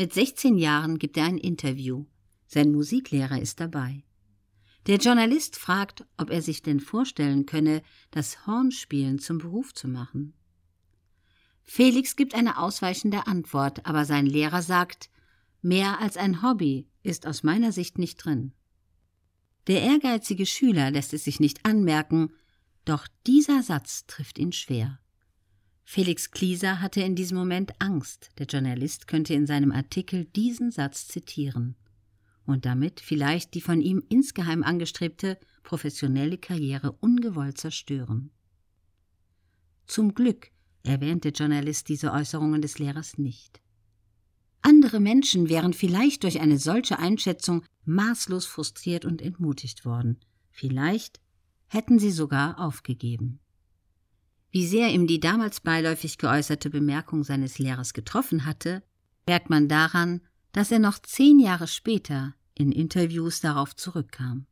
Mit 0.00 0.14
16 0.14 0.56
Jahren 0.56 0.98
gibt 0.98 1.18
er 1.18 1.24
ein 1.24 1.36
Interview. 1.36 2.06
Sein 2.46 2.72
Musiklehrer 2.72 3.38
ist 3.38 3.60
dabei. 3.60 4.02
Der 4.86 4.96
Journalist 4.96 5.56
fragt, 5.56 6.06
ob 6.16 6.30
er 6.30 6.40
sich 6.40 6.62
denn 6.62 6.80
vorstellen 6.80 7.44
könne, 7.44 7.82
das 8.10 8.46
Hornspielen 8.46 9.18
zum 9.18 9.36
Beruf 9.36 9.74
zu 9.74 9.88
machen. 9.88 10.32
Felix 11.64 12.16
gibt 12.16 12.34
eine 12.34 12.56
ausweichende 12.56 13.26
Antwort, 13.26 13.84
aber 13.84 14.06
sein 14.06 14.24
Lehrer 14.24 14.62
sagt, 14.62 15.10
mehr 15.60 16.00
als 16.00 16.16
ein 16.16 16.42
Hobby 16.42 16.88
ist 17.02 17.26
aus 17.26 17.42
meiner 17.42 17.70
Sicht 17.70 17.98
nicht 17.98 18.24
drin. 18.24 18.54
Der 19.66 19.82
ehrgeizige 19.82 20.46
Schüler 20.46 20.90
lässt 20.90 21.12
es 21.12 21.24
sich 21.24 21.40
nicht 21.40 21.66
anmerken, 21.66 22.32
doch 22.86 23.06
dieser 23.26 23.62
Satz 23.62 24.06
trifft 24.06 24.38
ihn 24.38 24.52
schwer. 24.52 24.98
Felix 25.92 26.30
Klieser 26.30 26.80
hatte 26.80 27.00
in 27.00 27.16
diesem 27.16 27.36
Moment 27.36 27.72
Angst, 27.80 28.30
der 28.38 28.46
Journalist 28.46 29.08
könnte 29.08 29.34
in 29.34 29.44
seinem 29.44 29.72
Artikel 29.72 30.24
diesen 30.24 30.70
Satz 30.70 31.08
zitieren 31.08 31.74
und 32.46 32.64
damit 32.64 33.00
vielleicht 33.00 33.54
die 33.54 33.60
von 33.60 33.80
ihm 33.80 34.00
insgeheim 34.08 34.62
angestrebte 34.62 35.36
professionelle 35.64 36.38
Karriere 36.38 36.92
ungewollt 36.92 37.58
zerstören. 37.58 38.30
Zum 39.88 40.14
Glück 40.14 40.52
erwähnt 40.84 41.24
der 41.24 41.32
Journalist 41.32 41.88
diese 41.88 42.12
Äußerungen 42.12 42.62
des 42.62 42.78
Lehrers 42.78 43.18
nicht. 43.18 43.60
Andere 44.62 45.00
Menschen 45.00 45.48
wären 45.48 45.72
vielleicht 45.72 46.22
durch 46.22 46.38
eine 46.38 46.58
solche 46.58 47.00
Einschätzung 47.00 47.64
maßlos 47.84 48.46
frustriert 48.46 49.04
und 49.04 49.20
entmutigt 49.20 49.84
worden. 49.84 50.20
Vielleicht 50.52 51.18
hätten 51.66 51.98
sie 51.98 52.12
sogar 52.12 52.60
aufgegeben. 52.60 53.39
Wie 54.50 54.66
sehr 54.66 54.90
ihm 54.92 55.06
die 55.06 55.20
damals 55.20 55.60
beiläufig 55.60 56.18
geäußerte 56.18 56.70
Bemerkung 56.70 57.22
seines 57.22 57.58
Lehrers 57.58 57.92
getroffen 57.92 58.44
hatte, 58.44 58.82
merkt 59.26 59.48
man 59.48 59.68
daran, 59.68 60.20
dass 60.52 60.72
er 60.72 60.80
noch 60.80 60.98
zehn 60.98 61.38
Jahre 61.38 61.68
später 61.68 62.34
in 62.54 62.72
Interviews 62.72 63.40
darauf 63.40 63.76
zurückkam. 63.76 64.46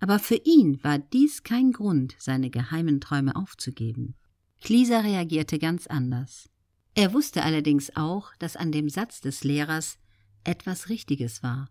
Aber 0.00 0.18
für 0.18 0.36
ihn 0.36 0.82
war 0.82 0.98
dies 0.98 1.42
kein 1.42 1.72
Grund, 1.72 2.14
seine 2.18 2.50
geheimen 2.50 3.00
Träume 3.00 3.36
aufzugeben. 3.36 4.14
Klieser 4.60 5.04
reagierte 5.04 5.58
ganz 5.58 5.86
anders. 5.86 6.48
Er 6.94 7.12
wusste 7.12 7.44
allerdings 7.44 7.94
auch, 7.94 8.34
dass 8.38 8.56
an 8.56 8.72
dem 8.72 8.88
Satz 8.88 9.20
des 9.20 9.44
Lehrers 9.44 9.98
etwas 10.44 10.88
Richtiges 10.88 11.42
war. 11.42 11.70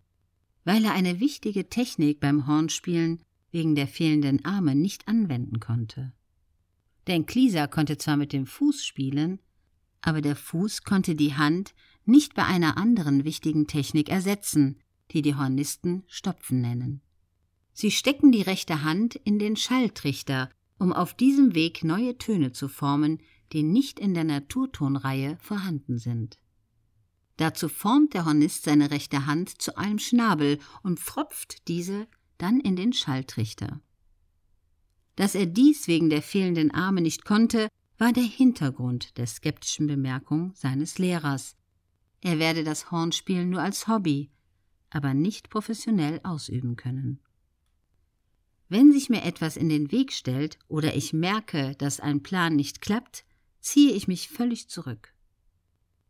Weil 0.64 0.84
er 0.84 0.92
eine 0.92 1.20
wichtige 1.20 1.68
Technik 1.68 2.20
beim 2.20 2.46
Hornspielen 2.46 3.22
wegen 3.50 3.74
der 3.74 3.88
fehlenden 3.88 4.44
Arme 4.44 4.74
nicht 4.74 5.08
anwenden 5.08 5.60
konnte. 5.60 6.12
Denn 7.08 7.26
Klieser 7.26 7.66
konnte 7.68 7.96
zwar 7.98 8.16
mit 8.16 8.32
dem 8.32 8.46
Fuß 8.46 8.84
spielen, 8.84 9.40
aber 10.02 10.20
der 10.20 10.36
Fuß 10.36 10.84
konnte 10.84 11.14
die 11.14 11.34
Hand 11.34 11.74
nicht 12.04 12.34
bei 12.34 12.44
einer 12.44 12.76
anderen 12.76 13.24
wichtigen 13.24 13.66
Technik 13.66 14.10
ersetzen, 14.10 14.78
die 15.10 15.22
die 15.22 15.34
Hornisten 15.34 16.04
Stopfen 16.06 16.60
nennen. 16.60 17.00
Sie 17.72 17.90
stecken 17.90 18.30
die 18.30 18.42
rechte 18.42 18.82
Hand 18.82 19.16
in 19.16 19.38
den 19.38 19.56
Schalltrichter, 19.56 20.50
um 20.78 20.92
auf 20.92 21.14
diesem 21.14 21.54
Weg 21.54 21.82
neue 21.82 22.18
Töne 22.18 22.52
zu 22.52 22.68
formen, 22.68 23.18
die 23.52 23.62
nicht 23.62 23.98
in 23.98 24.14
der 24.14 24.24
Naturtonreihe 24.24 25.38
vorhanden 25.40 25.98
sind. 25.98 26.38
Dazu 27.38 27.68
formt 27.68 28.14
der 28.14 28.26
Hornist 28.26 28.64
seine 28.64 28.90
rechte 28.90 29.26
Hand 29.26 29.62
zu 29.62 29.78
einem 29.78 29.98
Schnabel 29.98 30.58
und 30.82 31.00
pfropft 31.00 31.68
diese 31.68 32.06
dann 32.36 32.60
in 32.60 32.76
den 32.76 32.92
Schalltrichter. 32.92 33.80
Dass 35.18 35.34
er 35.34 35.46
dies 35.46 35.88
wegen 35.88 36.10
der 36.10 36.22
fehlenden 36.22 36.70
Arme 36.70 37.00
nicht 37.00 37.24
konnte, 37.24 37.66
war 37.98 38.12
der 38.12 38.22
Hintergrund 38.22 39.18
der 39.18 39.26
skeptischen 39.26 39.88
Bemerkung 39.88 40.52
seines 40.54 40.98
Lehrers. 40.98 41.56
Er 42.20 42.38
werde 42.38 42.62
das 42.62 42.92
Hornspielen 42.92 43.50
nur 43.50 43.60
als 43.60 43.88
Hobby, 43.88 44.30
aber 44.90 45.14
nicht 45.14 45.50
professionell 45.50 46.20
ausüben 46.22 46.76
können. 46.76 47.18
Wenn 48.68 48.92
sich 48.92 49.10
mir 49.10 49.24
etwas 49.24 49.56
in 49.56 49.68
den 49.68 49.90
Weg 49.90 50.12
stellt 50.12 50.56
oder 50.68 50.94
ich 50.94 51.12
merke, 51.12 51.74
dass 51.78 51.98
ein 51.98 52.22
Plan 52.22 52.54
nicht 52.54 52.80
klappt, 52.80 53.24
ziehe 53.58 53.94
ich 53.94 54.06
mich 54.06 54.28
völlig 54.28 54.68
zurück. 54.68 55.12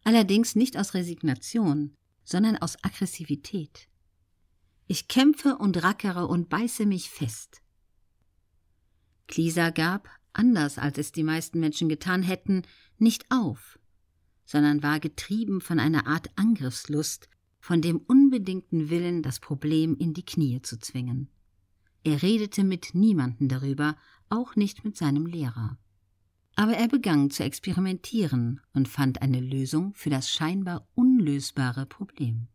Allerdings 0.05 0.55
nicht 0.55 0.77
aus 0.77 0.93
Resignation, 0.93 1.97
sondern 2.25 2.59
aus 2.59 2.77
Aggressivität. 2.85 3.89
Ich 4.87 5.09
kämpfe 5.09 5.57
und 5.57 5.83
rackere 5.83 6.29
und 6.29 6.51
beiße 6.51 6.85
mich 6.85 7.09
fest. 7.09 7.63
Klisa 9.29 9.71
gab, 9.71 10.09
anders 10.33 10.79
als 10.79 10.99
es 10.99 11.13
die 11.13 11.23
meisten 11.23 11.61
Menschen 11.61 11.89
getan 11.89 12.23
hätten, 12.23 12.63
nicht 12.99 13.27
auf, 13.31 13.79
sondern 14.45 14.83
war 14.83 14.99
getrieben 14.99 15.61
von 15.61 15.79
einer 15.79 16.07
Art 16.07 16.31
Angriffslust, 16.37 17.29
von 17.61 17.83
dem 17.83 17.99
unbedingten 17.99 18.91
Willen, 18.91 19.23
das 19.23 19.41
Problem 19.41 19.97
in 19.97 20.15
die 20.15 20.25
Knie 20.25 20.63
zu 20.63 20.79
zwingen. 20.79 21.29
Er 22.03 22.23
redete 22.23 22.65
mit 22.65 22.95
niemanden 22.95 23.49
darüber, 23.49 23.97
auch 24.31 24.57
nicht 24.57 24.85
mit 24.85 24.97
seinem 24.97 25.27
Lehrer. 25.27 25.79
Aber 26.57 26.73
er 26.73 26.89
begann 26.89 27.31
zu 27.31 27.45
experimentieren 27.45 28.61
und 28.73 28.89
fand 28.89 29.23
eine 29.23 29.41
Lösung 29.41 29.93
für 29.95 30.11
das 30.11 30.31
scheinbar 30.31 30.89
unlösbare 30.95 31.87
Problem. 31.87 32.49